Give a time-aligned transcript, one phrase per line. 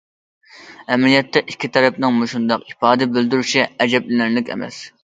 [0.95, 4.87] ئەمەلىيەتتە ئىككى تەرەپنىڭ مۇشۇنداق ئىپادە بىلدۈرۈشى ئەجەبلىنەرلىك ئەمەس.